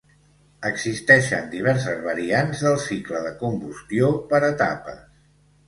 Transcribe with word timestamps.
Existeixen 0.69 1.51
diverses 1.51 2.01
variants 2.07 2.65
del 2.69 2.81
cicle 2.87 3.23
de 3.29 3.35
combustió 3.45 4.13
per 4.35 4.43
etapes. 4.53 5.09